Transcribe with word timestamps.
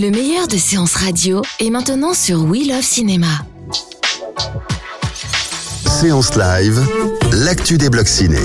Le 0.00 0.10
meilleur 0.10 0.48
de 0.48 0.56
séances 0.56 0.94
radio 0.94 1.42
est 1.58 1.68
maintenant 1.68 2.14
sur 2.14 2.44
We 2.44 2.66
Love 2.66 2.80
Cinéma. 2.80 3.26
Séance 5.84 6.36
live, 6.36 6.80
l'actu 7.44 7.76
des 7.76 7.90
blocs 7.90 8.08
ciné. 8.08 8.38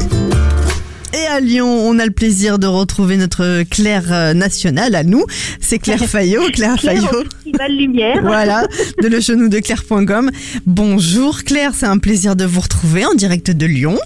Et 1.13 1.25
à 1.27 1.39
Lyon, 1.39 1.67
on 1.67 1.97
a 1.99 2.05
le 2.05 2.11
plaisir 2.11 2.59
de 2.59 2.67
retrouver 2.67 3.15
notre 3.15 3.63
Claire 3.69 4.11
euh, 4.11 4.33
nationale 4.33 4.95
à 4.95 5.05
nous. 5.05 5.23
C'est 5.61 5.79
Claire 5.79 5.99
Fayot. 6.05 6.41
Claire 6.51 6.75
Claire 6.75 6.97
Fayot. 6.97 7.21
au 7.21 7.23
Festival 7.23 7.71
Lumière. 7.71 8.21
Voilà, 8.21 8.67
de 9.01 9.07
le 9.07 9.21
genou 9.21 9.47
de 9.47 9.59
Claire.com. 9.59 10.31
Bonjour 10.65 11.43
Claire, 11.45 11.71
c'est 11.73 11.85
un 11.85 11.99
plaisir 11.99 12.35
de 12.35 12.43
vous 12.43 12.59
retrouver 12.59 13.05
en 13.05 13.13
direct 13.13 13.51
de 13.51 13.65
Lyon. 13.65 13.97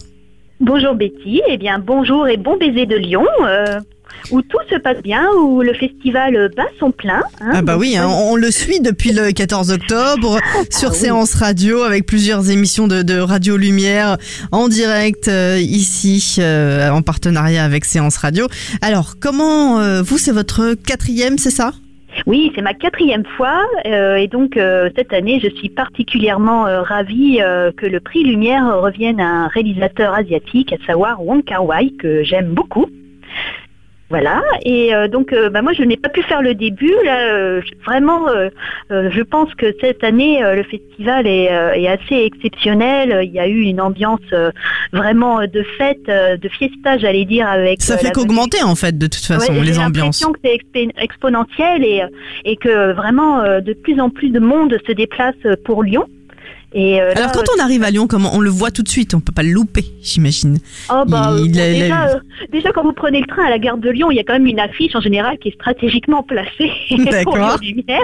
Bonjour 0.59 0.93
Betty, 0.93 1.41
eh 1.47 1.57
bien 1.57 1.79
bonjour 1.79 2.27
et 2.27 2.37
bon 2.37 2.57
baiser 2.57 2.85
de 2.85 2.97
Lyon, 2.97 3.25
euh, 3.43 3.79
où 4.31 4.41
tout 4.41 4.57
se 4.69 4.75
passe 4.77 5.01
bien, 5.01 5.27
où 5.37 5.61
le 5.61 5.73
festival 5.73 6.35
euh, 6.35 6.49
bat 6.55 6.63
son 6.79 6.91
plein. 6.91 7.21
hein. 7.41 7.51
Ah 7.53 7.61
bah 7.61 7.77
oui, 7.77 7.95
hein, 7.97 8.07
on 8.07 8.35
le 8.35 8.51
suit 8.51 8.79
depuis 8.79 9.11
le 9.11 9.31
14 9.31 9.71
octobre 9.71 10.39
sur 10.69 10.89
Ah 10.89 10.91
oui. 10.93 10.97
Séance 10.97 11.33
Radio 11.35 11.83
avec 11.83 12.05
plusieurs 12.05 12.49
émissions 12.49 12.87
de, 12.87 13.01
de 13.01 13.19
Radio 13.19 13.57
Lumière 13.57 14.17
en 14.51 14.67
direct 14.67 15.27
euh, 15.27 15.57
ici 15.59 16.35
euh, 16.39 16.89
en 16.89 17.01
partenariat 17.01 17.63
avec 17.63 17.85
Séance 17.85 18.17
Radio. 18.17 18.47
Alors 18.81 19.15
comment 19.19 19.79
euh, 19.79 20.01
vous 20.01 20.17
c'est 20.17 20.31
votre 20.31 20.73
quatrième, 20.75 21.37
c'est 21.37 21.49
ça? 21.51 21.71
Oui, 22.25 22.51
c'est 22.55 22.61
ma 22.63 22.73
quatrième 22.73 23.23
fois 23.37 23.61
euh, 23.85 24.15
et 24.15 24.27
donc 24.27 24.57
euh, 24.57 24.89
cette 24.97 25.13
année, 25.13 25.39
je 25.41 25.49
suis 25.55 25.69
particulièrement 25.69 26.65
euh, 26.67 26.81
ravie 26.81 27.39
que 27.77 27.85
le 27.85 27.99
prix 27.99 28.23
Lumière 28.23 28.81
revienne 28.81 29.19
à 29.19 29.27
un 29.45 29.47
réalisateur 29.47 30.13
asiatique, 30.13 30.73
à 30.73 30.85
savoir 30.85 31.23
Wong 31.23 31.43
Kar-wai, 31.43 31.91
que 31.99 32.23
j'aime 32.23 32.47
beaucoup. 32.53 32.87
Voilà, 34.09 34.41
et 34.65 34.95
euh, 34.95 35.07
donc 35.07 35.33
euh, 35.33 35.51
bah, 35.51 35.61
moi 35.61 35.71
je 35.73 35.83
n'ai 35.83 35.95
pas 35.95 36.09
pu 36.09 36.23
faire 36.23 36.41
le 36.41 36.55
début. 36.55 36.91
Là, 37.05 37.31
euh, 37.31 37.61
vraiment, 37.85 38.25
je 38.89 39.21
pense 39.21 39.53
que 39.53 39.67
cette 39.81 40.03
année 40.03 40.43
euh, 40.43 40.55
le 40.55 40.63
festival 40.63 41.27
est, 41.27 41.51
euh, 41.51 41.73
est 41.73 41.87
assez 41.87 42.15
exceptionnel. 42.25 43.21
Il 43.23 43.31
y 43.31 43.39
a 43.39 43.47
eu 43.47 43.61
une 43.61 43.79
ambiance 43.79 44.19
euh, 44.33 44.49
vraiment 44.93 45.41
de 45.45 45.63
fête, 45.77 46.09
euh, 46.09 46.37
de 46.37 46.49
fiesta, 46.49 46.97
j'allais 46.97 47.25
dire, 47.25 47.47
avec. 47.47 47.81
Ça 47.83 47.97
fait 47.99 48.11
qu'augmenter 48.11 48.63
en 48.63 48.73
fait 48.75 48.97
de 48.97 49.05
toute 49.05 49.23
façon 49.25 49.53
Ouais, 49.53 49.59
les 49.61 49.73
j'ai 49.73 49.79
ambiances. 49.79 50.21
l'impression 50.23 50.33
que 50.33 50.39
c'est 50.73 50.87
exponentiel 50.97 51.83
et, 51.83 52.01
et 52.45 52.55
que 52.55 52.93
vraiment 52.93 53.41
euh, 53.41 53.59
de 53.61 53.73
plus 53.73 53.99
en 53.99 54.09
plus 54.09 54.29
de 54.31 54.39
monde 54.39 54.75
se 54.87 54.91
déplace 54.91 55.35
pour 55.65 55.83
Lyon. 55.83 56.05
Et 56.73 57.01
euh, 57.01 57.13
Alors 57.15 57.31
quand 57.31 57.43
on 57.57 57.63
arrive 57.63 57.83
à 57.83 57.89
Lyon, 57.89 58.05
comment 58.07 58.29
on 58.33 58.41
le 58.41 58.49
voit 58.49 58.69
tout 58.69 58.83
de 58.83 58.89
suite, 58.89 59.15
on 59.15 59.19
peut 59.19 59.33
pas 59.33 59.41
le 59.41 59.49
louper, 59.49 59.85
j'imagine. 60.01 60.57
Oh 60.91 61.03
bah, 61.07 61.31
Il 61.37 61.41
euh, 61.41 61.45
il 61.45 61.51
déjà, 61.51 62.07
euh, 62.07 62.19
déjà, 62.51 62.71
quand 62.71 62.83
vous 62.83 62.93
prenez 62.93 63.21
le 63.21 63.27
train 63.27 63.45
à 63.45 63.49
la 63.49 63.57
gare 63.57 63.77
de 63.77 63.89
Lyon, 63.89 64.11
il 64.11 64.17
y 64.17 64.19
a 64.19 64.23
quand 64.23 64.33
même 64.33 64.45
une 64.45 64.59
affiche 64.59 64.95
en 64.95 65.01
général 65.01 65.39
qui 65.39 65.49
est 65.49 65.55
stratégiquement 65.55 66.21
placée 66.21 66.71
pour. 67.23 67.37
Lyon 67.37 67.57
Lumière. 67.61 68.03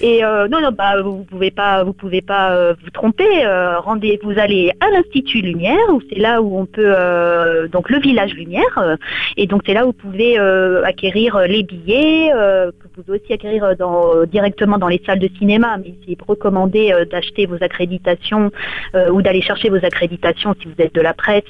Et 0.00 0.24
euh, 0.24 0.48
non, 0.48 0.60
non, 0.62 0.70
bah, 0.72 1.02
vous 1.02 1.24
pouvez 1.24 1.50
pas, 1.50 1.84
vous 1.84 1.92
pouvez 1.92 2.22
pas 2.22 2.52
euh, 2.52 2.74
vous 2.82 2.90
tromper. 2.90 3.44
Euh, 3.44 3.78
rendez, 3.80 4.18
vous 4.22 4.38
allez 4.38 4.72
à 4.80 4.90
l'Institut 4.90 5.42
Lumière, 5.42 5.76
où 5.92 6.00
c'est 6.08 6.18
là 6.18 6.40
où 6.40 6.58
on 6.58 6.64
peut 6.64 6.82
euh, 6.86 7.68
donc 7.68 7.90
le 7.90 8.00
village 8.00 8.32
Lumière, 8.32 8.78
euh, 8.78 8.96
et 9.36 9.46
donc 9.46 9.62
c'est 9.66 9.74
là 9.74 9.84
où 9.84 9.88
vous 9.88 9.92
pouvez 9.92 10.38
euh, 10.38 10.82
acquérir 10.84 11.36
euh, 11.36 11.46
les 11.46 11.62
billets, 11.62 12.30
euh, 12.34 12.70
que 12.70 12.84
vous 12.96 13.02
pouvez 13.02 13.18
aussi 13.18 13.32
acquérir 13.32 13.64
euh, 13.64 13.74
dans, 13.74 14.14
euh, 14.14 14.26
directement 14.26 14.78
dans 14.78 14.88
les 14.88 15.02
salles 15.04 15.18
de 15.18 15.28
cinéma, 15.38 15.76
mais 15.78 15.94
c'est 16.06 16.16
recommandé 16.26 16.92
euh, 16.92 17.04
d'acheter 17.04 17.46
vos 17.46 17.57
accréditations 17.62 18.50
euh, 18.94 19.10
ou 19.10 19.22
d'aller 19.22 19.42
chercher 19.42 19.68
vos 19.68 19.76
accréditations 19.76 20.54
si 20.60 20.66
vous 20.66 20.74
êtes 20.78 20.94
de 20.94 21.00
la 21.00 21.14
presse 21.14 21.42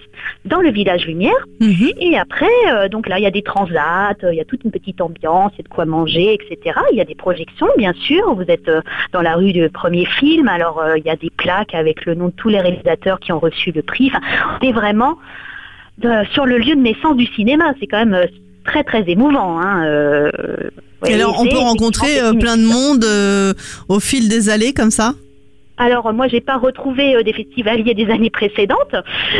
dans 0.44 0.60
le 0.60 0.70
village 0.70 1.06
Lumière. 1.06 1.46
Mhm. 1.60 1.90
Et 2.00 2.18
après, 2.18 2.46
euh, 2.72 2.88
donc 2.88 3.08
là, 3.08 3.18
il 3.18 3.22
y 3.22 3.26
a 3.26 3.30
des 3.30 3.42
transats, 3.42 4.16
euh, 4.24 4.32
il 4.32 4.36
y 4.36 4.40
a 4.40 4.44
toute 4.44 4.64
une 4.64 4.70
petite 4.70 5.00
ambiance, 5.00 5.52
il 5.54 5.58
y 5.58 5.60
a 5.60 5.64
de 5.64 5.68
quoi 5.68 5.84
manger, 5.84 6.34
etc. 6.34 6.78
Il 6.92 6.98
y 6.98 7.00
a 7.00 7.04
des 7.04 7.14
projections, 7.14 7.68
bien 7.76 7.92
sûr. 7.92 8.34
Vous 8.34 8.44
êtes 8.48 8.70
dans 9.12 9.22
la 9.22 9.34
rue 9.34 9.52
du 9.52 9.68
premier 9.70 10.06
film, 10.06 10.48
alors 10.48 10.82
il 10.96 11.04
y 11.04 11.10
a 11.10 11.16
des 11.16 11.30
plaques 11.30 11.74
avec 11.74 12.04
le 12.04 12.14
nom 12.14 12.26
de 12.26 12.32
tous 12.32 12.48
les 12.48 12.60
réalisateurs 12.60 13.20
qui 13.20 13.32
ont 13.32 13.38
reçu 13.38 13.72
le 13.72 13.82
prix. 13.82 14.10
Enfin, 14.12 14.20
on 14.60 14.66
est 14.66 14.72
vraiment 14.72 15.18
sur 16.32 16.46
le 16.46 16.58
lieu 16.58 16.74
de 16.74 16.80
naissance 16.80 17.16
du 17.16 17.26
cinéma. 17.26 17.74
C'est 17.80 17.86
quand 17.86 18.04
même 18.04 18.28
très 18.68 18.84
très 18.84 19.04
émouvant. 19.08 19.60
Hein, 19.60 19.84
euh, 19.86 20.30
ouais, 21.02 21.14
alors 21.14 21.40
on 21.40 21.46
peut 21.46 21.58
rencontrer 21.58 22.20
plein 22.38 22.56
de 22.56 22.64
monde 22.64 23.04
euh, 23.04 23.54
au 23.88 23.98
fil 23.98 24.28
des 24.28 24.50
allées 24.50 24.72
comme 24.72 24.90
ça? 24.90 25.14
Alors 25.78 26.12
moi 26.12 26.26
j'ai 26.28 26.40
pas 26.40 26.56
retrouvé 26.58 27.14
euh, 27.16 27.22
des 27.22 27.32
festivaliers 27.32 27.94
des 28.02 28.10
années 28.10 28.30
précédentes, 28.30 28.94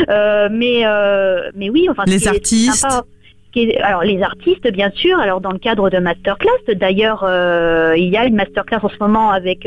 euh, 0.09 0.49
mais 0.51 0.83
euh, 0.87 1.51
mais 1.57 1.69
oui 1.71 1.89
enfin 1.91 2.05
Les 2.07 2.27
artistes. 2.29 2.75
sympa, 2.89 3.05
est- 3.57 3.77
alors 3.81 4.05
les 4.05 4.23
artistes 4.23 4.71
bien 4.73 4.91
sûr, 4.95 5.19
alors 5.19 5.41
dans 5.41 5.51
le 5.51 5.59
cadre 5.59 5.91
de 5.91 5.99
masterclass, 5.99 6.63
d'ailleurs 6.77 7.25
il 7.97 8.09
y 8.09 8.17
a 8.17 8.25
une 8.25 8.37
masterclass 8.37 8.79
en 8.83 8.89
ce 8.89 8.97
moment 9.01 9.31
avec 9.33 9.67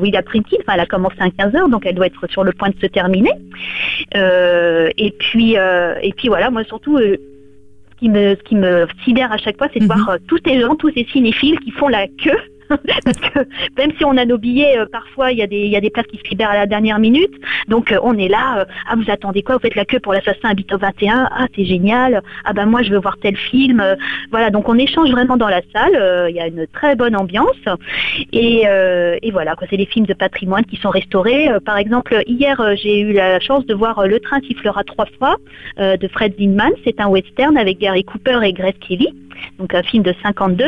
Willa 0.00 0.22
Printing, 0.22 0.58
enfin 0.62 0.72
elle 0.74 0.80
a 0.80 0.86
commencé 0.86 1.16
à 1.20 1.30
15 1.30 1.52
h 1.52 1.70
donc 1.70 1.86
elle 1.86 1.94
doit 1.94 2.06
être 2.06 2.26
sur 2.30 2.42
le 2.42 2.52
point 2.52 2.70
de 2.70 2.78
se 2.80 2.86
terminer. 2.86 3.30
Et 4.14 5.14
puis 5.20 5.54
et 5.54 6.12
puis 6.16 6.28
voilà 6.28 6.50
moi 6.50 6.64
surtout 6.64 6.98
ce 6.98 7.16
qui 8.00 8.08
me 8.08 8.34
ce 8.34 8.42
qui 8.42 8.56
me 8.56 8.86
sidère 9.04 9.30
à 9.32 9.36
chaque 9.38 9.56
fois 9.58 9.68
c'est 9.72 9.80
de 9.80 9.84
Mhm. 9.84 9.92
voir 9.94 10.16
tous 10.26 10.38
ces 10.44 10.60
gens, 10.60 10.74
tous 10.74 10.90
ces 10.92 11.04
cinéphiles 11.12 11.58
qui 11.60 11.70
font 11.72 11.88
la 11.88 12.06
queue 12.08 12.38
parce 13.04 13.18
que 13.18 13.38
même 13.76 13.92
si 13.96 14.04
on 14.04 14.16
a 14.16 14.24
nos 14.24 14.38
billets, 14.38 14.78
euh, 14.78 14.86
parfois 14.90 15.32
il 15.32 15.38
y, 15.38 15.42
a 15.42 15.46
des, 15.46 15.90
places 15.90 16.06
qui 16.06 16.18
se 16.18 16.28
libèrent 16.28 16.50
à 16.50 16.56
la 16.56 16.66
dernière 16.66 16.98
minute. 16.98 17.32
Donc 17.68 17.92
euh, 17.92 17.98
on 18.02 18.16
est 18.18 18.28
là, 18.28 18.60
euh, 18.60 18.64
ah 18.88 18.94
vous 18.96 19.10
attendez 19.10 19.42
quoi? 19.42 19.56
Vous 19.56 19.62
faites 19.62 19.74
la 19.74 19.84
queue 19.84 20.00
pour 20.00 20.12
l'assassin 20.12 20.50
Habito 20.50 20.76
21, 20.76 21.28
ah 21.30 21.46
c'est 21.54 21.64
génial, 21.64 22.22
ah 22.44 22.52
ben 22.52 22.66
moi 22.66 22.82
je 22.82 22.90
veux 22.90 22.98
voir 22.98 23.16
tel 23.20 23.36
film. 23.36 23.82
Voilà, 24.30 24.50
donc 24.50 24.68
on 24.68 24.76
échange 24.76 25.10
vraiment 25.10 25.36
dans 25.36 25.48
la 25.48 25.62
salle, 25.72 26.28
il 26.30 26.36
y 26.36 26.40
a 26.40 26.46
une 26.46 26.66
très 26.66 26.94
bonne 26.94 27.16
ambiance. 27.16 27.56
Et, 28.32 28.64
voilà, 29.32 29.54
c'est 29.70 29.76
des 29.76 29.86
films 29.86 30.06
de 30.06 30.14
patrimoine 30.14 30.64
qui 30.64 30.76
sont 30.76 30.90
restaurés. 30.90 31.48
Par 31.64 31.76
exemple, 31.78 32.22
hier 32.26 32.60
j'ai 32.76 33.00
eu 33.00 33.12
la 33.12 33.40
chance 33.40 33.66
de 33.66 33.74
voir 33.74 34.06
Le 34.06 34.20
train 34.20 34.40
sifflera 34.40 34.84
trois 34.84 35.06
fois 35.18 35.36
de 35.78 36.08
Fred 36.08 36.34
Zinman. 36.38 36.72
C'est 36.84 37.00
un 37.00 37.08
western 37.08 37.56
avec 37.56 37.78
Gary 37.78 38.04
Cooper 38.04 38.40
et 38.44 38.52
Grace 38.52 38.74
Kelly. 38.86 39.08
Donc 39.58 39.74
un 39.74 39.82
film 39.82 40.02
de 40.02 40.14
52. 40.22 40.64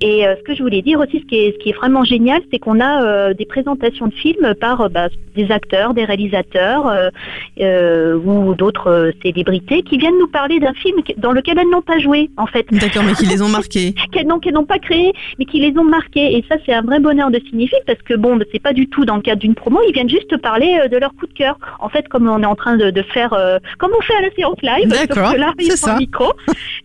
Et 0.00 0.26
euh, 0.26 0.34
ce 0.38 0.42
que 0.42 0.54
je 0.54 0.62
voulais 0.62 0.82
dire 0.82 1.00
aussi, 1.00 1.20
ce 1.20 1.24
qui 1.26 1.36
est, 1.36 1.52
ce 1.52 1.58
qui 1.58 1.70
est 1.70 1.76
vraiment 1.76 2.04
génial, 2.04 2.40
c'est 2.50 2.58
qu'on 2.58 2.80
a 2.80 3.04
euh, 3.04 3.34
des 3.34 3.46
présentations 3.46 4.06
de 4.08 4.14
films 4.14 4.54
par 4.60 4.80
euh, 4.82 4.88
bah, 4.88 5.08
des 5.34 5.50
acteurs, 5.50 5.94
des 5.94 6.04
réalisateurs 6.04 7.10
ou 7.58 8.54
d'autres 8.54 9.12
célébrités 9.22 9.82
qui 9.82 9.98
viennent 9.98 10.18
nous 10.18 10.28
parler 10.28 10.60
d'un 10.60 10.72
film 10.74 10.98
dans 11.18 11.32
lequel 11.32 11.58
elles 11.58 11.70
n'ont 11.70 11.82
pas 11.82 11.98
joué, 11.98 12.30
en 12.36 12.46
fait, 12.46 12.66
D'accord, 12.72 13.02
mais 13.04 13.12
qui 13.12 13.26
les 13.26 13.42
ont 13.42 13.48
marqués. 13.48 13.94
qu'elles 14.12 14.26
n'ont, 14.26 14.64
pas 14.64 14.78
créé, 14.78 15.12
mais 15.38 15.44
qui 15.44 15.60
les 15.60 15.78
ont 15.78 15.84
marqués. 15.84 16.36
Et 16.36 16.44
ça, 16.48 16.56
c'est 16.64 16.72
un 16.72 16.82
vrai 16.82 17.00
bonheur 17.00 17.30
de 17.30 17.38
signifier 17.48 17.78
parce 17.86 18.00
que 18.02 18.14
bon, 18.14 18.38
c'est 18.52 18.62
pas 18.62 18.72
du 18.72 18.88
tout 18.88 19.04
dans 19.04 19.16
le 19.16 19.22
cadre 19.22 19.40
d'une 19.40 19.54
promo, 19.54 19.80
ils 19.88 19.92
viennent 19.92 20.08
juste 20.08 20.36
parler 20.38 20.88
de 20.90 20.96
leur 20.96 21.14
coup 21.14 21.26
de 21.26 21.32
cœur. 21.32 21.58
En 21.80 21.88
fait, 21.88 22.08
comme 22.08 22.28
on 22.28 22.42
est 22.42 22.46
en 22.46 22.54
train 22.54 22.76
de, 22.76 22.90
de 22.90 23.02
faire, 23.02 23.32
euh, 23.32 23.58
comme 23.78 23.90
on 23.96 24.02
fait 24.02 24.16
à 24.16 24.22
la 24.22 24.30
séance 24.30 24.60
live, 24.62 24.88
D'accord, 24.88 25.32
que 25.32 25.38
là, 25.38 25.52
ils 25.58 25.72
ça. 25.72 25.96
micro. 25.96 26.32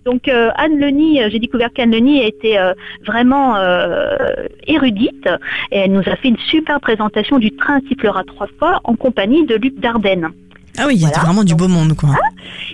Donc 0.06 0.28
euh, 0.28 0.50
Anne 0.56 0.80
Leni, 0.80 1.20
j'ai 1.30 1.40
découvert 1.42 1.74
qu'Anne 1.74 1.92
Leni 1.92 2.24
était 2.24 2.58
euh, 2.58 2.74
vraiment 3.06 3.58
euh, 3.58 4.16
érudite 4.68 5.28
et 5.72 5.80
elle 5.80 5.92
nous 5.92 6.08
a 6.08 6.16
fait 6.16 6.30
une 6.30 6.38
super 6.38 6.80
présentation 6.80 7.38
du 7.38 7.54
train 7.56 7.80
sifflera 7.88 8.24
trois 8.24 8.48
fois 8.58 8.80
en 8.86 8.96
compagnie 8.96 9.46
de 9.46 9.56
Luc 9.56 9.80
Dardenne. 9.80 10.30
Ah 10.78 10.86
oui, 10.88 10.94
il 10.96 11.02
y 11.02 11.06
a 11.06 11.10
vraiment 11.10 11.44
du 11.44 11.54
beau 11.54 11.68
monde 11.68 11.96
quoi. 11.98 12.10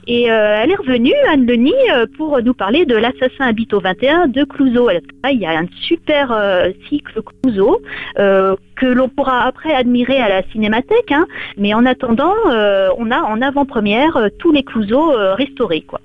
Et 0.06 0.32
euh, 0.32 0.60
elle 0.62 0.72
est 0.72 0.76
revenue, 0.76 1.14
Anne 1.32 1.46
Leni, 1.48 1.74
euh, 1.94 2.06
pour 2.16 2.42
nous 2.44 2.54
parler 2.54 2.86
de 2.86 2.96
l'assassin 2.96 3.48
habite 3.48 3.74
au 3.74 3.80
21 3.80 4.28
de 4.28 4.44
Clouseau. 4.44 4.90
Là, 4.90 5.32
il 5.32 5.40
y 5.40 5.46
a 5.46 5.58
un 5.58 5.66
super 5.82 6.32
euh, 6.32 6.70
cycle 6.88 7.22
Clouseau 7.24 7.82
euh, 8.20 8.56
que 8.76 8.86
l'on 8.86 9.10
pourra 9.10 9.44
après 9.46 9.74
admirer 9.74 10.20
à 10.20 10.30
la 10.30 10.44
cinémathèque. 10.52 11.12
hein. 11.12 11.26
Mais 11.58 11.74
en 11.74 11.86
attendant, 11.86 12.36
on 12.46 13.12
a 13.12 13.20
en 13.20 13.42
avant-première 13.42 14.30
tous 14.38 14.52
les 14.52 14.64
Clouseaux 14.64 15.12
restaurés. 15.36 15.82
Quoi. 15.82 16.00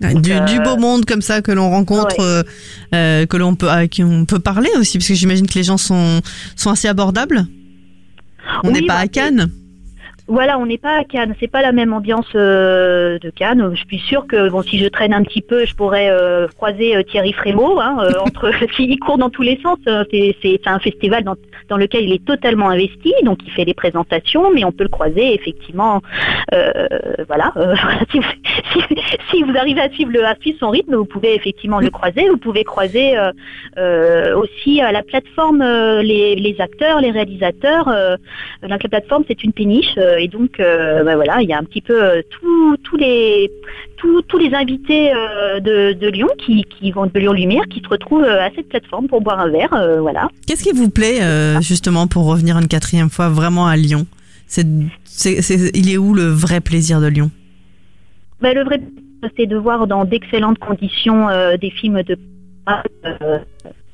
Du, 0.00 0.32
euh, 0.32 0.40
du 0.44 0.60
beau 0.60 0.76
monde 0.76 1.04
comme 1.06 1.22
ça 1.22 1.42
que 1.42 1.50
l'on 1.50 1.70
rencontre, 1.70 2.20
euh, 2.20 2.42
euh, 2.94 3.26
que 3.26 3.36
l'on 3.36 3.56
peut, 3.56 3.68
avec 3.68 3.90
qui 3.90 4.04
on 4.04 4.26
peut 4.26 4.38
parler 4.38 4.70
aussi, 4.78 4.98
parce 4.98 5.08
que 5.08 5.14
j'imagine 5.14 5.46
que 5.46 5.54
les 5.54 5.64
gens 5.64 5.76
sont, 5.76 6.20
sont 6.54 6.70
assez 6.70 6.86
abordables. 6.86 7.46
On 8.62 8.68
Oui, 8.68 8.74
n'est 8.74 8.86
pas 8.86 8.94
bah, 8.94 9.00
à 9.00 9.08
Cannes. 9.08 9.50
Voilà, 10.28 10.58
on 10.58 10.66
n'est 10.66 10.76
pas 10.76 10.98
à 10.98 11.04
Cannes, 11.04 11.34
c'est 11.40 11.50
pas 11.50 11.62
la 11.62 11.72
même 11.72 11.94
ambiance 11.94 12.28
euh, 12.34 13.18
de 13.18 13.30
Cannes. 13.30 13.70
Je 13.74 13.82
suis 13.86 13.98
sûre 13.98 14.26
que 14.26 14.50
bon, 14.50 14.60
si 14.60 14.78
je 14.78 14.86
traîne 14.86 15.14
un 15.14 15.22
petit 15.22 15.40
peu, 15.40 15.64
je 15.64 15.74
pourrais 15.74 16.10
euh, 16.10 16.46
croiser 16.48 16.94
euh, 16.96 17.02
Thierry 17.02 17.32
Frémaux. 17.32 17.80
Hein, 17.80 17.96
entre, 18.20 18.52
il 18.78 18.98
court 18.98 19.16
dans 19.16 19.30
tous 19.30 19.40
les 19.40 19.58
sens. 19.62 19.78
C'est 20.10 20.66
un 20.66 20.78
festival 20.80 21.24
dans, 21.24 21.36
dans, 21.70 21.78
lequel 21.78 22.04
il 22.04 22.12
est 22.12 22.24
totalement 22.26 22.68
investi, 22.68 23.14
donc 23.24 23.38
il 23.46 23.50
fait 23.52 23.64
des 23.64 23.72
présentations, 23.72 24.52
mais 24.52 24.64
on 24.64 24.72
peut 24.72 24.82
le 24.82 24.90
croiser 24.90 25.32
effectivement. 25.32 26.02
voilà, 27.26 27.54
si, 28.10 28.20
si, 29.30 29.42
vous 29.42 29.56
arrivez 29.56 29.80
à 29.80 29.88
suivre, 29.88 30.12
le, 30.12 30.26
à 30.26 30.34
suivre 30.38 30.58
son 30.60 30.68
rythme, 30.68 30.94
vous 30.94 31.06
pouvez 31.06 31.36
effectivement 31.36 31.80
le 31.80 31.88
croiser. 31.88 32.28
Vous 32.28 32.36
pouvez 32.36 32.64
croiser 32.64 33.16
aussi 34.36 34.82
à 34.82 34.92
la 34.92 35.02
plateforme 35.02 35.62
les, 36.02 36.34
les, 36.34 36.60
acteurs, 36.60 37.00
les 37.00 37.12
réalisateurs. 37.12 37.88
la 38.62 38.78
plateforme, 38.78 39.24
c'est 39.26 39.42
une 39.42 39.54
péniche 39.54 39.94
et 40.18 40.28
donc 40.28 40.60
euh, 40.60 41.04
bah 41.04 41.16
voilà, 41.16 41.40
il 41.42 41.48
y 41.48 41.52
a 41.52 41.58
un 41.58 41.64
petit 41.64 41.80
peu 41.80 42.02
euh, 42.02 42.22
tous 42.30 42.96
les 42.96 43.50
tous, 43.96 44.38
les 44.38 44.54
invités 44.54 45.12
euh, 45.12 45.58
de, 45.60 46.08
Lyon 46.08 46.28
qui, 46.38 46.92
vont 46.92 47.06
de 47.06 47.18
Lyon 47.18 47.32
Lumière 47.32 47.64
qui 47.68 47.80
se 47.80 47.88
retrouvent 47.88 48.24
à 48.24 48.48
cette 48.54 48.68
plateforme 48.68 49.08
pour 49.08 49.20
boire 49.20 49.40
un 49.40 49.48
verre, 49.48 49.98
voilà. 50.00 50.28
Qu'est-ce 50.46 50.62
qui 50.62 50.72
vous 50.72 50.88
plaît 50.88 51.20
justement 51.60 52.06
pour 52.06 52.26
revenir 52.26 52.58
une 52.58 52.68
quatrième 52.68 53.10
fois 53.10 53.28
vraiment 53.28 53.66
à 53.66 53.76
Lyon? 53.76 54.06
C'est, 54.46 54.64
il 55.74 55.90
est 55.90 55.98
où 55.98 56.14
le 56.14 56.28
vrai 56.28 56.60
plaisir 56.60 57.00
de 57.00 57.08
Lyon? 57.08 57.30
Bah, 58.40 58.54
le 58.54 58.64
vrai 58.64 58.80
c'est 59.36 59.46
de 59.46 59.56
voir 59.56 59.88
dans 59.88 60.04
d'excellentes 60.04 60.58
conditions 60.58 61.26
des 61.60 61.70
films 61.70 62.02
de 62.04 62.16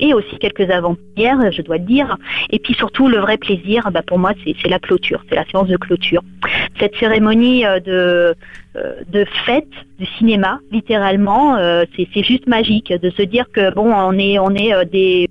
et 0.00 0.14
aussi 0.14 0.38
quelques 0.38 0.70
avant-premières, 0.70 1.52
je 1.52 1.62
dois 1.62 1.78
dire. 1.78 2.16
Et 2.50 2.58
puis 2.58 2.74
surtout, 2.74 3.08
le 3.08 3.18
vrai 3.18 3.36
plaisir, 3.36 3.90
bah, 3.92 4.02
pour 4.02 4.18
moi, 4.18 4.32
c'est 4.44 4.68
la 4.68 4.78
clôture, 4.78 5.24
c'est 5.28 5.36
la 5.36 5.44
séance 5.46 5.68
de 5.68 5.76
clôture. 5.76 6.22
Cette 6.78 6.96
cérémonie 6.96 7.64
euh, 7.64 7.80
de, 7.80 8.34
euh, 8.76 8.94
de 9.08 9.24
fête 9.46 9.68
du 9.98 10.06
cinéma, 10.18 10.60
littéralement, 10.72 11.56
euh, 11.56 11.84
c'est 11.96 12.24
juste 12.24 12.46
magique 12.46 12.92
de 12.92 13.10
se 13.10 13.22
dire 13.22 13.46
que 13.52 13.72
bon, 13.74 13.92
on 13.92 14.18
est, 14.18 14.38
on 14.38 14.50
est 14.54 14.84
des 14.86 15.28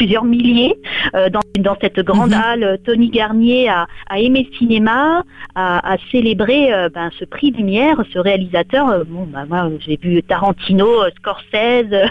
plusieurs 0.00 0.24
milliers 0.24 0.76
euh, 1.14 1.28
dans, 1.28 1.42
dans, 1.58 1.76
cette 1.78 2.00
grande 2.00 2.30
mhm. 2.30 2.42
halle. 2.42 2.78
Tony 2.86 3.10
Garnier 3.10 3.68
a, 3.68 3.86
a, 4.08 4.18
aimé 4.18 4.48
le 4.50 4.56
cinéma, 4.56 5.24
a, 5.54 5.92
a 5.92 5.98
célébré 6.10 6.72
euh, 6.72 6.88
ben, 6.88 7.10
ce 7.18 7.26
prix 7.26 7.50
Lumière, 7.50 8.02
ce 8.10 8.18
réalisateur. 8.18 8.88
Euh, 8.88 9.04
bon, 9.06 9.26
ben, 9.26 9.44
moi, 9.44 9.68
j'ai 9.80 9.98
vu 10.02 10.22
Tarantino, 10.22 10.88
Scorsese, 11.16 12.08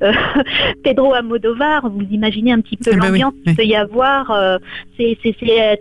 Pedro 0.84 1.14
Amodovar. 1.14 1.88
Vous 1.88 2.06
imaginez 2.10 2.52
un 2.52 2.60
petit 2.60 2.76
peu 2.76 2.90
ah 2.92 2.96
bah 2.98 3.06
l'ambiance 3.06 3.32
qu'il 3.42 3.56
peut 3.56 3.64
y 3.64 3.74
avoir. 3.74 4.58
c'est 4.98 5.16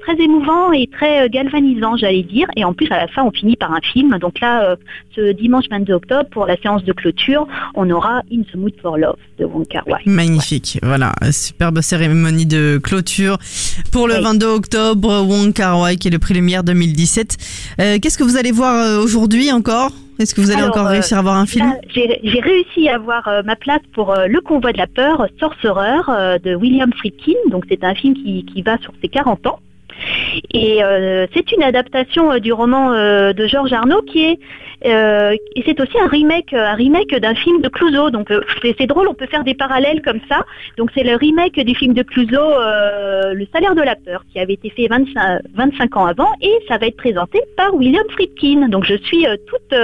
très 0.01 0.15
émouvant 0.17 0.71
et 0.71 0.87
très 0.87 1.29
galvanisant, 1.29 1.97
j'allais 1.97 2.23
dire. 2.23 2.47
Et 2.55 2.63
en 2.63 2.71
plus, 2.71 2.89
à 2.89 2.99
la 2.99 3.07
fin, 3.09 3.23
on 3.23 3.31
finit 3.31 3.57
par 3.57 3.73
un 3.73 3.81
film. 3.81 4.17
Donc 4.19 4.39
là, 4.39 4.77
ce 5.13 5.33
dimanche 5.33 5.65
22 5.69 5.93
octobre, 5.93 6.29
pour 6.29 6.45
la 6.45 6.55
séance 6.55 6.85
de 6.85 6.93
clôture, 6.93 7.47
on 7.75 7.89
aura 7.89 8.21
In 8.31 8.43
the 8.43 8.55
Mood 8.55 8.73
for 8.81 8.97
Love 8.97 9.17
de 9.37 9.43
Wong 9.43 9.67
Kar 9.67 9.85
Wai. 9.87 9.99
Magnifique. 10.05 10.79
Voilà 10.83 11.11
superbe 11.49 11.81
cérémonie 11.81 12.45
de 12.45 12.79
clôture 12.81 13.39
pour 13.91 14.07
le 14.07 14.15
22 14.21 14.45
octobre, 14.45 15.25
Wong 15.27 15.51
Kar 15.51 15.79
Wai 15.79 15.97
qui 15.97 16.07
est 16.07 16.11
le 16.11 16.19
prix 16.19 16.35
Lumière 16.35 16.63
2017. 16.63 17.37
Euh, 17.81 17.97
Qu'est-ce 17.99 18.19
que 18.19 18.23
vous 18.23 18.37
allez 18.37 18.51
voir 18.51 18.75
euh, 18.75 19.03
aujourd'hui 19.03 19.51
encore? 19.51 19.91
Est-ce 20.19 20.35
que 20.35 20.41
vous 20.41 20.51
allez 20.51 20.61
encore 20.61 20.85
réussir 20.85 21.17
à 21.17 21.21
voir 21.23 21.37
un 21.37 21.47
film? 21.47 21.73
J'ai 21.87 22.39
réussi 22.39 22.87
à 22.87 22.95
avoir 22.95 23.27
euh, 23.27 23.41
ma 23.43 23.55
place 23.55 23.81
pour 23.93 24.11
euh, 24.11 24.27
Le 24.27 24.41
Convoi 24.41 24.73
de 24.73 24.77
la 24.77 24.85
peur, 24.85 25.27
Sorcerer 25.39 26.39
de 26.43 26.53
William 26.53 26.91
Friedkin. 26.93 27.39
Donc 27.49 27.65
c'est 27.67 27.83
un 27.83 27.95
film 27.95 28.13
qui, 28.13 28.45
qui 28.45 28.61
va 28.61 28.77
sur 28.77 28.93
ses 29.01 29.07
40 29.07 29.47
ans. 29.47 29.59
Et 30.53 30.79
c'est 31.33 31.51
une 31.51 31.63
adaptation 31.63 32.37
du 32.37 32.53
roman 32.53 32.91
de 32.91 33.47
Georges 33.47 33.73
Arnaud 33.73 34.01
qui 34.03 34.23
est 34.23 34.39
euh, 34.85 35.35
et 35.55 35.63
c'est 35.65 35.79
aussi 35.79 35.99
un 35.99 36.07
remake, 36.07 36.53
un 36.53 36.73
remake 36.73 37.15
d'un 37.15 37.35
film 37.35 37.61
de 37.61 37.69
Clouseau. 37.69 38.09
Donc 38.09 38.31
euh, 38.31 38.41
c'est 38.77 38.87
drôle, 38.87 39.07
on 39.07 39.13
peut 39.13 39.27
faire 39.27 39.43
des 39.43 39.53
parallèles 39.53 40.01
comme 40.01 40.19
ça. 40.29 40.45
Donc 40.77 40.91
c'est 40.93 41.03
le 41.03 41.15
remake 41.15 41.59
du 41.59 41.75
film 41.75 41.93
de 41.93 42.03
Clouseau, 42.03 42.37
euh, 42.37 43.33
Le 43.33 43.45
salaire 43.53 43.75
de 43.75 43.81
la 43.81 43.95
peur, 43.95 44.23
qui 44.31 44.39
avait 44.39 44.53
été 44.53 44.69
fait 44.69 44.87
25, 44.87 45.41
25 45.53 45.97
ans 45.97 46.05
avant, 46.05 46.29
et 46.41 46.53
ça 46.67 46.77
va 46.77 46.87
être 46.87 46.97
présenté 46.97 47.41
par 47.57 47.73
William 47.75 48.03
Friedkin. 48.11 48.69
Donc 48.69 48.85
je 48.85 48.95
suis 48.95 49.25
toute 49.47 49.79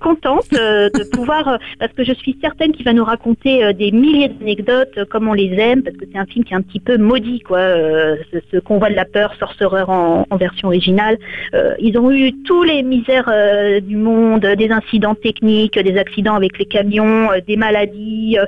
contente 0.00 0.50
de 0.52 1.10
pouvoir, 1.12 1.58
parce 1.78 1.92
que 1.92 2.04
je 2.04 2.12
suis 2.12 2.36
certaine 2.40 2.72
qu'il 2.72 2.84
va 2.84 2.92
nous 2.92 3.04
raconter 3.04 3.72
des 3.74 3.90
milliers 3.90 4.28
d'anecdotes, 4.28 5.04
comme 5.10 5.28
on 5.28 5.32
les 5.32 5.54
aime, 5.58 5.82
parce 5.82 5.96
que 5.96 6.04
c'est 6.10 6.18
un 6.18 6.26
film 6.26 6.44
qui 6.44 6.52
est 6.52 6.56
un 6.56 6.62
petit 6.62 6.80
peu 6.80 6.98
maudit, 6.98 7.40
quoi. 7.40 7.58
ce, 7.60 8.38
ce 8.52 8.58
convoi 8.58 8.90
de 8.90 8.94
la 8.94 9.04
peur, 9.04 9.34
Sorcereur 9.38 9.90
en, 9.90 10.26
en 10.28 10.36
version 10.36 10.68
originale. 10.68 11.18
ils 11.78 11.98
ont 11.98 12.10
eu 12.10 12.32
tous 12.42 12.62
les 12.62 12.82
misères 12.82 13.30
du 13.82 13.96
monde 13.96 14.25
des 14.38 14.70
incidents 14.70 15.14
techniques, 15.14 15.78
des 15.78 15.96
accidents 15.98 16.34
avec 16.34 16.58
les 16.58 16.66
camions, 16.66 17.30
euh, 17.30 17.38
des 17.46 17.56
maladies. 17.56 18.38
Euh, 18.38 18.46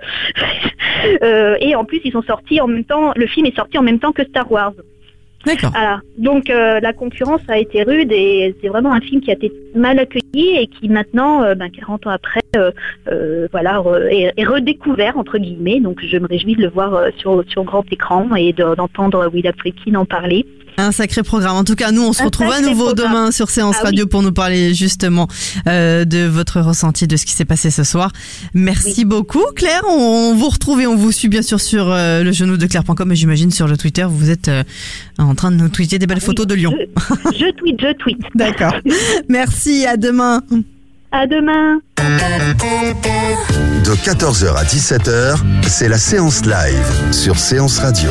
euh, 1.22 1.56
et 1.60 1.74
en 1.74 1.84
plus, 1.84 2.00
ils 2.04 2.12
sont 2.12 2.22
sortis 2.22 2.60
en 2.60 2.68
même 2.68 2.84
temps, 2.84 3.12
le 3.16 3.26
film 3.26 3.46
est 3.46 3.56
sorti 3.56 3.78
en 3.78 3.82
même 3.82 3.98
temps 3.98 4.12
que 4.12 4.24
Star 4.24 4.50
Wars. 4.50 4.74
D'accord. 5.46 5.70
Donc 6.18 6.48
la 6.48 6.92
concurrence 6.92 7.40
a 7.48 7.58
été 7.58 7.84
rude 7.84 8.10
et 8.12 8.56
c'est 8.60 8.68
vraiment 8.68 8.92
un 8.92 9.00
film 9.00 9.20
qui 9.20 9.30
a 9.30 9.34
été 9.34 9.52
mal 9.74 9.98
accueilli 9.98 10.56
et 10.58 10.66
qui 10.66 10.88
maintenant, 10.88 11.42
40 11.42 11.56
ben, 11.56 12.10
ans 12.10 12.12
après, 12.12 12.42
voilà, 13.52 13.82
est, 14.10 14.44
redécouvert 14.44 15.16
entre 15.16 15.38
guillemets. 15.38 15.78
Donc 15.80 16.04
je 16.04 16.18
me 16.18 16.26
réjouis 16.26 16.56
de 16.56 16.62
le 16.62 16.68
voir 16.68 17.04
sur, 17.18 17.44
sur 17.48 17.62
grand 17.62 17.84
écran 17.90 18.34
et 18.34 18.52
d'entendre 18.52 19.30
Will 19.32 19.50
Friedkin 19.56 19.94
en 19.94 20.04
parler. 20.04 20.44
Un 20.78 20.92
sacré 20.92 21.24
programme. 21.24 21.56
En 21.56 21.64
tout 21.64 21.74
cas, 21.74 21.90
nous, 21.90 22.02
on 22.02 22.12
se 22.12 22.22
retrouve 22.22 22.52
à 22.52 22.60
nouveau 22.60 22.94
demain 22.94 23.32
sur 23.32 23.50
Séance 23.50 23.76
ah 23.80 23.86
Radio 23.86 24.06
pour 24.06 24.22
nous 24.22 24.30
parler 24.30 24.74
justement 24.74 25.26
euh, 25.66 26.04
de 26.04 26.24
votre 26.24 26.60
ressenti, 26.60 27.08
de 27.08 27.16
ce 27.16 27.26
qui 27.26 27.32
s'est 27.32 27.44
passé 27.44 27.72
ce 27.72 27.82
soir. 27.82 28.12
Merci 28.54 29.04
beaucoup, 29.04 29.44
Claire. 29.56 29.82
On, 29.88 30.36
vous 30.36 30.48
retrouve 30.48 30.80
et 30.80 30.86
on 30.86 30.94
vous 30.94 31.10
suit 31.10 31.26
bien 31.26 31.42
sûr 31.42 31.60
sur 31.60 31.90
euh, 31.90 32.22
le 32.22 32.30
genou 32.30 32.56
de 32.56 32.66
Claire.com 32.66 33.10
et 33.10 33.16
j'imagine 33.16 33.50
sur 33.50 33.66
le 33.66 33.76
Twitter, 33.76 34.06
vous 34.08 34.30
êtes 34.30 34.46
euh, 34.46 34.62
en 35.18 35.34
train 35.34 35.50
de 35.50 35.56
nous 35.56 35.68
tweeter 35.68 35.98
des 35.98 36.06
belles 36.06 36.18
ah 36.22 36.26
photos 36.26 36.46
de 36.46 36.54
Lyon. 36.54 36.72
Je, 36.76 37.38
je 37.38 37.50
tweet, 37.56 37.80
je 37.80 37.92
tweet. 37.94 38.18
D'accord. 38.36 38.74
Merci, 39.28 39.84
à 39.84 39.96
demain. 39.96 40.42
À 41.10 41.26
demain. 41.26 41.80
De 43.84 43.94
14h 43.96 44.54
à 44.54 44.64
17h, 44.64 45.38
c'est 45.66 45.88
la 45.88 45.98
séance 45.98 46.44
live 46.44 47.12
sur 47.12 47.36
Séance 47.36 47.80
Radio. 47.80 48.10